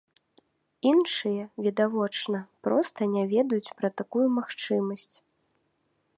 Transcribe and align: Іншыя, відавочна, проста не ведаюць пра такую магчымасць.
Іншыя, 0.91 1.43
відавочна, 1.67 2.39
проста 2.69 3.01
не 3.15 3.23
ведаюць 3.35 3.73
пра 3.83 3.89
такую 4.03 4.27
магчымасць. 4.41 5.11